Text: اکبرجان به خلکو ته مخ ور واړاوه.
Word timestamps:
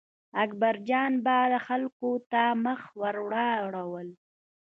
اکبرجان 0.43 1.11
به 1.25 1.37
خلکو 1.67 2.09
ته 2.31 2.41
مخ 2.63 2.81
ور 3.01 3.15
واړاوه. 3.29 4.01